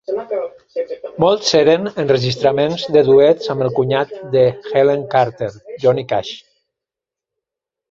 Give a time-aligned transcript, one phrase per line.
[1.23, 5.53] Molts eren enregistraments de duets amb el cunyat d'Helen Carter,
[5.87, 6.35] Johnny Cash.